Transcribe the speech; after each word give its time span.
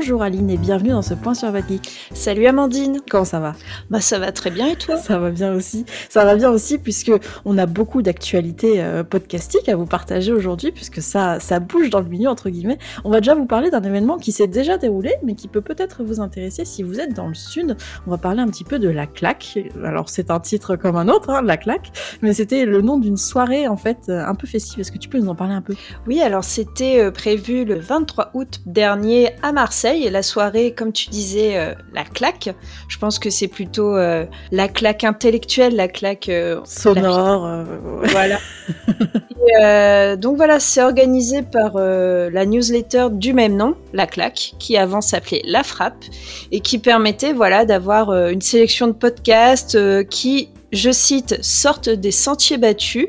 Bonjour 0.00 0.22
Aline 0.22 0.48
et 0.48 0.56
bienvenue 0.56 0.92
dans 0.92 1.02
ce 1.02 1.12
point 1.12 1.34
sur 1.34 1.52
votre 1.52 1.68
geek. 1.68 2.08
Salut 2.14 2.46
Amandine. 2.46 3.00
Comment 3.10 3.26
ça 3.26 3.38
va? 3.38 3.54
Bah 3.90 4.00
ça 4.00 4.18
va 4.18 4.32
très 4.32 4.50
bien 4.50 4.68
et 4.68 4.76
toi? 4.76 4.96
Ça 4.96 5.18
va 5.18 5.30
bien 5.30 5.52
aussi. 5.52 5.84
Ça 6.08 6.24
va 6.24 6.36
bien 6.36 6.50
aussi 6.50 6.78
puisque 6.78 7.12
on 7.44 7.58
a 7.58 7.66
beaucoup 7.66 8.00
d'actualités 8.00 8.82
euh, 8.82 9.04
podcastiques 9.04 9.68
à 9.68 9.76
vous 9.76 9.84
partager 9.84 10.32
aujourd'hui 10.32 10.72
puisque 10.72 11.02
ça 11.02 11.38
ça 11.38 11.60
bouge 11.60 11.90
dans 11.90 12.00
le 12.00 12.08
milieu 12.08 12.30
entre 12.30 12.48
guillemets. 12.48 12.78
On 13.04 13.10
va 13.10 13.20
déjà 13.20 13.34
vous 13.34 13.44
parler 13.44 13.68
d'un 13.68 13.82
événement 13.82 14.16
qui 14.16 14.32
s'est 14.32 14.46
déjà 14.46 14.78
déroulé 14.78 15.16
mais 15.22 15.34
qui 15.34 15.48
peut 15.48 15.60
peut-être 15.60 16.02
vous 16.02 16.18
intéresser 16.18 16.64
si 16.64 16.82
vous 16.82 16.98
êtes 16.98 17.12
dans 17.12 17.28
le 17.28 17.34
sud. 17.34 17.76
On 18.06 18.10
va 18.10 18.16
parler 18.16 18.40
un 18.40 18.48
petit 18.48 18.64
peu 18.64 18.78
de 18.78 18.88
la 18.88 19.06
claque. 19.06 19.58
Alors 19.84 20.08
c'est 20.08 20.30
un 20.30 20.40
titre 20.40 20.76
comme 20.76 20.96
un 20.96 21.08
autre, 21.08 21.28
hein, 21.28 21.42
la 21.42 21.58
claque, 21.58 21.92
mais 22.22 22.32
c'était 22.32 22.64
le 22.64 22.80
nom 22.80 22.96
d'une 22.96 23.18
soirée 23.18 23.68
en 23.68 23.76
fait 23.76 23.98
euh, 24.08 24.24
un 24.24 24.34
peu 24.34 24.46
festive. 24.46 24.80
Est-ce 24.80 24.92
que 24.92 24.98
tu 24.98 25.10
peux 25.10 25.18
nous 25.18 25.28
en 25.28 25.34
parler 25.34 25.52
un 25.52 25.62
peu? 25.62 25.74
Oui, 26.06 26.22
alors 26.22 26.44
c'était 26.44 27.02
euh, 27.02 27.10
prévu 27.10 27.66
le 27.66 27.78
23 27.78 28.30
août 28.32 28.62
dernier 28.64 29.34
à 29.42 29.52
Marseille. 29.52 29.89
La 30.10 30.22
soirée, 30.22 30.72
comme 30.72 30.92
tu 30.92 31.10
disais, 31.10 31.56
euh, 31.56 31.74
la 31.92 32.04
claque. 32.04 32.50
Je 32.88 32.98
pense 32.98 33.18
que 33.18 33.28
c'est 33.28 33.48
plutôt 33.48 33.96
euh, 33.96 34.24
la 34.52 34.68
claque 34.68 35.04
intellectuelle, 35.04 35.74
la 35.74 35.88
claque 35.88 36.28
euh, 36.28 36.60
sonore. 36.64 37.46
la... 37.46 37.64
Voilà. 38.08 38.38
Et, 40.12 40.16
donc 40.16 40.36
voilà, 40.36 40.60
c'est 40.60 40.82
organisé 40.82 41.42
par 41.42 41.74
la 41.74 42.46
newsletter 42.46 43.08
du 43.10 43.32
même 43.32 43.56
nom, 43.56 43.74
la 43.94 44.06
claque, 44.06 44.52
qui 44.58 44.76
avant 44.76 45.00
s'appelait 45.00 45.42
La 45.46 45.62
Frappe 45.62 46.04
et 46.52 46.60
qui 46.60 46.78
permettait 46.78 47.32
voilà 47.32 47.64
d'avoir 47.64 48.12
une 48.28 48.42
sélection 48.42 48.86
de 48.86 48.92
podcasts 48.92 49.78
qui, 50.08 50.50
je 50.72 50.90
cite, 50.90 51.42
sortent 51.42 51.88
des 51.88 52.12
sentiers 52.12 52.58
battus 52.58 53.08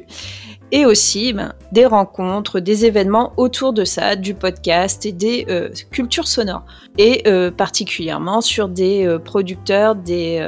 et 0.71 0.85
aussi 0.85 1.33
ben, 1.33 1.53
des 1.71 1.85
rencontres, 1.85 2.59
des 2.59 2.85
événements 2.85 3.33
autour 3.37 3.73
de 3.73 3.83
ça, 3.83 4.15
du 4.15 4.33
podcast 4.33 5.05
et 5.05 5.11
des 5.11 5.45
euh, 5.49 5.69
cultures 5.91 6.27
sonores. 6.27 6.65
Et 6.97 7.23
euh, 7.27 7.51
particulièrement 7.51 8.41
sur 8.41 8.69
des 8.69 9.05
euh, 9.05 9.19
producteurs, 9.19 9.95
des 9.95 10.41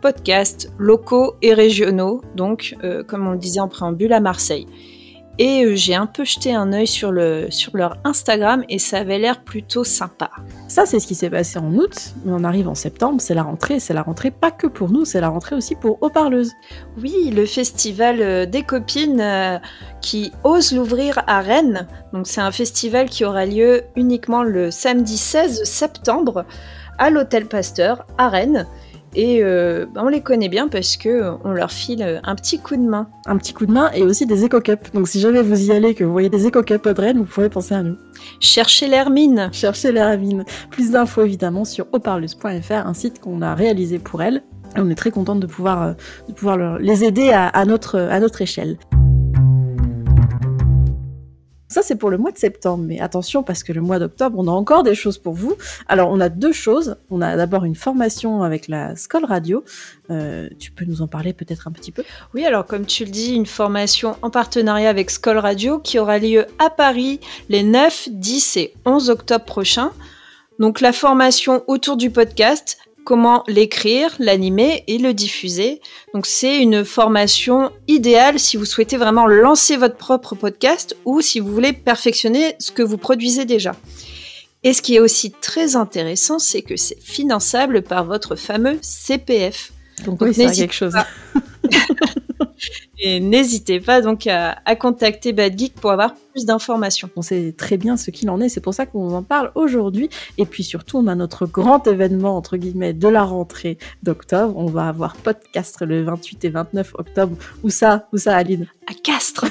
podcasts 0.00 0.72
locaux 0.78 1.36
et 1.42 1.54
régionaux, 1.54 2.22
donc 2.34 2.76
comme 3.06 3.26
on 3.26 3.32
le 3.32 3.38
disait 3.38 3.60
en 3.60 3.68
préambule 3.68 4.12
à 4.12 4.20
Marseille. 4.20 4.66
Et 5.38 5.76
j'ai 5.76 5.94
un 5.94 6.06
peu 6.06 6.24
jeté 6.24 6.54
un 6.54 6.72
œil 6.72 6.86
sur, 6.86 7.12
sur 7.50 7.76
leur 7.76 7.96
Instagram 8.04 8.64
et 8.68 8.78
ça 8.78 8.98
avait 8.98 9.18
l'air 9.18 9.44
plutôt 9.44 9.84
sympa. 9.84 10.30
Ça, 10.68 10.84
c'est 10.84 11.00
ce 11.00 11.06
qui 11.06 11.14
s'est 11.14 11.30
passé 11.30 11.58
en 11.58 11.74
août, 11.76 12.12
mais 12.26 12.32
on 12.34 12.44
arrive 12.44 12.68
en 12.68 12.74
septembre, 12.74 13.22
c'est 13.22 13.32
la 13.32 13.42
rentrée. 13.42 13.80
C'est 13.80 13.94
la 13.94 14.02
rentrée 14.02 14.30
pas 14.30 14.50
que 14.50 14.66
pour 14.66 14.90
nous, 14.90 15.06
c'est 15.06 15.20
la 15.20 15.30
rentrée 15.30 15.56
aussi 15.56 15.74
pour 15.74 15.96
Haut 16.02 16.10
Parleuse. 16.10 16.52
Oui, 17.02 17.30
le 17.34 17.46
festival 17.46 18.20
euh, 18.20 18.44
des 18.44 18.62
copines 18.62 19.20
euh, 19.22 19.58
qui 20.02 20.30
ose 20.44 20.72
l'ouvrir 20.72 21.22
à 21.26 21.40
Rennes. 21.40 21.88
Donc, 22.12 22.26
c'est 22.26 22.42
un 22.42 22.52
festival 22.52 23.08
qui 23.08 23.24
aura 23.24 23.46
lieu 23.46 23.84
uniquement 23.96 24.42
le 24.42 24.70
samedi 24.70 25.16
16 25.16 25.64
septembre 25.64 26.44
à 26.98 27.08
l'Hôtel 27.08 27.46
Pasteur 27.46 28.06
à 28.18 28.28
Rennes. 28.28 28.66
Et 29.14 29.40
euh, 29.42 29.86
bah, 29.92 30.02
on 30.04 30.08
les 30.08 30.20
connaît 30.20 30.48
bien 30.48 30.68
parce 30.68 30.96
que 30.96 31.32
on 31.44 31.52
leur 31.52 31.70
file 31.70 32.20
un 32.22 32.34
petit 32.34 32.58
coup 32.58 32.76
de 32.76 32.82
main. 32.82 33.08
Un 33.26 33.36
petit 33.36 33.52
coup 33.52 33.66
de 33.66 33.72
main 33.72 33.90
et 33.92 34.02
aussi 34.02 34.26
des 34.26 34.44
éco-cups. 34.44 34.92
Donc 34.92 35.08
si 35.08 35.20
jamais 35.20 35.42
vous 35.42 35.70
y 35.70 35.72
allez, 35.72 35.94
que 35.94 36.04
vous 36.04 36.12
voyez 36.12 36.28
des 36.28 36.46
éco-cups 36.46 36.86
Audrey, 36.86 37.12
vous 37.12 37.24
pouvez 37.24 37.48
penser 37.48 37.74
à 37.74 37.82
nous. 37.82 37.96
Cherchez 38.40 38.88
l'hermine. 38.88 39.48
Cherchez 39.52 39.92
l'hermine. 39.92 40.44
Plus 40.70 40.90
d'infos 40.90 41.22
évidemment 41.22 41.64
sur 41.64 41.86
auparleuse.fr, 41.92 42.72
un 42.72 42.94
site 42.94 43.20
qu'on 43.20 43.42
a 43.42 43.54
réalisé 43.54 43.98
pour 43.98 44.22
elles. 44.22 44.42
Et 44.76 44.80
on 44.80 44.90
est 44.90 44.94
très 44.94 45.10
contente 45.10 45.40
de 45.40 45.46
pouvoir, 45.46 45.94
de 46.28 46.32
pouvoir 46.32 46.78
les 46.78 47.02
aider 47.04 47.30
à, 47.30 47.46
à, 47.48 47.64
notre, 47.64 47.98
à 47.98 48.20
notre 48.20 48.42
échelle. 48.42 48.76
Ça, 51.68 51.82
c'est 51.82 51.96
pour 51.96 52.10
le 52.10 52.16
mois 52.16 52.32
de 52.32 52.38
septembre, 52.38 52.84
mais 52.86 52.98
attention 52.98 53.42
parce 53.42 53.62
que 53.62 53.72
le 53.72 53.82
mois 53.82 53.98
d'octobre, 53.98 54.38
on 54.38 54.48
a 54.48 54.50
encore 54.50 54.82
des 54.82 54.94
choses 54.94 55.18
pour 55.18 55.34
vous. 55.34 55.56
Alors, 55.86 56.10
on 56.10 56.18
a 56.18 56.30
deux 56.30 56.52
choses. 56.52 56.96
On 57.10 57.20
a 57.20 57.36
d'abord 57.36 57.64
une 57.64 57.74
formation 57.74 58.42
avec 58.42 58.68
la 58.68 58.96
Skoll 58.96 59.26
Radio. 59.26 59.64
Euh, 60.10 60.48
tu 60.58 60.70
peux 60.70 60.86
nous 60.86 61.02
en 61.02 61.06
parler 61.06 61.34
peut-être 61.34 61.68
un 61.68 61.72
petit 61.72 61.92
peu? 61.92 62.04
Oui, 62.34 62.46
alors 62.46 62.64
comme 62.64 62.86
tu 62.86 63.04
le 63.04 63.10
dis, 63.10 63.34
une 63.34 63.46
formation 63.46 64.16
en 64.22 64.30
partenariat 64.30 64.88
avec 64.88 65.10
Skoll 65.10 65.38
Radio 65.38 65.78
qui 65.78 65.98
aura 65.98 66.18
lieu 66.18 66.46
à 66.58 66.70
Paris 66.70 67.20
les 67.50 67.62
9, 67.62 68.08
10 68.12 68.56
et 68.56 68.74
11 68.86 69.10
octobre 69.10 69.44
prochains. 69.44 69.92
Donc 70.58 70.80
la 70.80 70.92
formation 70.92 71.62
autour 71.66 71.96
du 71.96 72.10
podcast, 72.10 72.78
comment 73.08 73.42
l'écrire, 73.48 74.14
l'animer 74.18 74.84
et 74.86 74.98
le 74.98 75.14
diffuser. 75.14 75.80
Donc 76.12 76.26
c'est 76.26 76.58
une 76.58 76.84
formation 76.84 77.72
idéale 77.86 78.38
si 78.38 78.58
vous 78.58 78.66
souhaitez 78.66 78.98
vraiment 78.98 79.26
lancer 79.26 79.78
votre 79.78 79.96
propre 79.96 80.34
podcast 80.34 80.94
ou 81.06 81.22
si 81.22 81.40
vous 81.40 81.50
voulez 81.50 81.72
perfectionner 81.72 82.54
ce 82.58 82.70
que 82.70 82.82
vous 82.82 82.98
produisez 82.98 83.46
déjà. 83.46 83.74
Et 84.62 84.74
ce 84.74 84.82
qui 84.82 84.96
est 84.96 85.00
aussi 85.00 85.30
très 85.30 85.74
intéressant, 85.74 86.38
c'est 86.38 86.60
que 86.60 86.76
c'est 86.76 87.00
finançable 87.00 87.80
par 87.80 88.04
votre 88.04 88.36
fameux 88.36 88.78
CPF. 88.82 89.72
Donc, 90.04 90.20
oui, 90.20 90.34
c'est 90.34 90.50
quelque 90.50 90.74
chose. 90.74 90.92
Et 92.98 93.20
n'hésitez 93.20 93.80
pas 93.80 94.00
donc 94.00 94.26
à, 94.26 94.58
à, 94.64 94.76
contacter 94.76 95.32
Bad 95.32 95.58
Geek 95.58 95.74
pour 95.74 95.90
avoir 95.92 96.14
plus 96.14 96.44
d'informations. 96.44 97.08
On 97.16 97.22
sait 97.22 97.54
très 97.56 97.76
bien 97.76 97.96
ce 97.96 98.10
qu'il 98.10 98.28
en 98.30 98.40
est, 98.40 98.48
c'est 98.48 98.60
pour 98.60 98.74
ça 98.74 98.86
qu'on 98.86 99.08
vous 99.08 99.14
en 99.14 99.22
parle 99.22 99.52
aujourd'hui. 99.54 100.08
Et 100.36 100.46
puis 100.46 100.64
surtout, 100.64 100.98
on 100.98 101.06
a 101.06 101.14
notre 101.14 101.46
grand 101.46 101.86
événement, 101.86 102.36
entre 102.36 102.56
guillemets, 102.56 102.92
de 102.92 103.08
la 103.08 103.24
rentrée 103.24 103.78
d'octobre. 104.02 104.56
On 104.56 104.66
va 104.66 104.88
avoir 104.88 105.16
Podcastre 105.16 105.84
le 105.84 106.02
28 106.02 106.44
et 106.44 106.50
29 106.50 106.94
octobre. 106.98 107.36
Où 107.62 107.70
ça? 107.70 108.08
Où 108.12 108.18
ça, 108.18 108.36
Aline? 108.36 108.66
À 108.86 108.94
Castres 108.94 109.46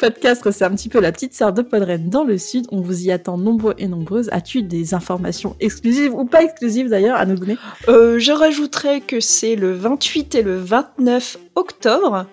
Podcastre, 0.00 0.50
c'est 0.50 0.64
un 0.64 0.70
petit 0.70 0.88
peu 0.88 0.98
la 0.98 1.12
petite 1.12 1.34
sœur 1.34 1.52
de 1.52 1.60
Podren 1.60 2.08
dans 2.08 2.24
le 2.24 2.38
sud. 2.38 2.64
On 2.72 2.80
vous 2.80 3.02
y 3.02 3.12
attend 3.12 3.36
nombreux 3.36 3.74
et 3.76 3.86
nombreuses. 3.86 4.30
As-tu 4.32 4.62
des 4.62 4.94
informations 4.94 5.56
exclusives 5.60 6.14
ou 6.14 6.24
pas 6.24 6.42
exclusives 6.42 6.88
d'ailleurs 6.88 7.18
à 7.18 7.26
nous 7.26 7.34
donner? 7.36 7.58
Euh, 7.88 8.18
Je 8.18 8.32
rajouterais 8.32 9.02
que 9.02 9.20
c'est 9.20 9.56
le 9.56 9.72
28 9.72 10.36
et 10.36 10.42
le 10.42 10.56
29 10.56 11.36
octobre 11.54 12.24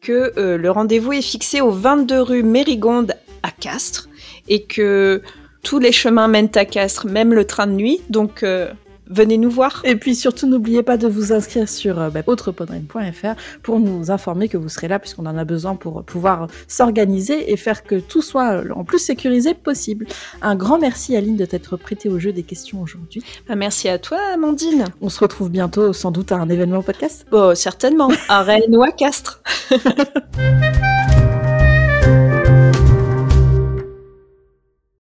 que 0.00 0.32
euh, 0.36 0.58
le 0.58 0.70
rendez-vous 0.72 1.12
est 1.12 1.22
fixé 1.22 1.60
au 1.60 1.70
22 1.70 2.20
rue 2.20 2.42
Mérigonde 2.42 3.14
à 3.44 3.52
Castres 3.52 4.08
et 4.48 4.64
que 4.64 5.22
tous 5.62 5.78
les 5.78 5.92
chemins 5.92 6.26
mènent 6.26 6.50
à 6.56 6.64
Castres, 6.64 7.06
même 7.06 7.32
le 7.32 7.44
train 7.44 7.68
de 7.68 7.72
nuit. 7.72 8.00
Donc 8.10 8.42
euh, 8.42 8.72
venez 9.12 9.38
nous 9.38 9.50
voir. 9.50 9.82
Et 9.84 9.96
puis 9.96 10.14
surtout, 10.14 10.46
n'oubliez 10.46 10.82
pas 10.82 10.96
de 10.96 11.08
vous 11.08 11.32
inscrire 11.32 11.68
sur 11.68 12.00
euh, 12.00 12.10
bah, 12.10 12.22
autrepodren.fr 12.26 13.34
pour 13.62 13.80
nous 13.80 14.10
informer 14.10 14.48
que 14.48 14.56
vous 14.56 14.68
serez 14.68 14.88
là, 14.88 14.98
puisqu'on 14.98 15.26
en 15.26 15.36
a 15.36 15.44
besoin 15.44 15.74
pour 15.74 16.02
pouvoir 16.04 16.48
s'organiser 16.68 17.52
et 17.52 17.56
faire 17.56 17.84
que 17.84 17.96
tout 17.96 18.22
soit 18.22 18.62
en 18.74 18.84
plus 18.84 18.98
sécurisé 18.98 19.54
possible. 19.54 20.06
Un 20.40 20.56
grand 20.56 20.78
merci, 20.78 21.16
Aline, 21.16 21.36
de 21.36 21.44
t'être 21.44 21.76
prêtée 21.76 22.08
au 22.08 22.18
jeu 22.18 22.32
des 22.32 22.42
questions 22.42 22.80
aujourd'hui. 22.80 23.22
Bah, 23.48 23.54
merci 23.54 23.88
à 23.88 23.98
toi, 23.98 24.18
Amandine. 24.34 24.86
On 25.00 25.08
se 25.08 25.20
retrouve 25.20 25.50
bientôt, 25.50 25.92
sans 25.92 26.10
doute, 26.10 26.32
à 26.32 26.36
un 26.36 26.48
événement 26.48 26.82
podcast 26.82 27.26
Oh, 27.32 27.54
certainement, 27.54 28.10
à 28.28 28.42
Rennes 28.42 28.76
ou 28.76 28.82
à 28.82 28.90
Castres. 28.90 29.42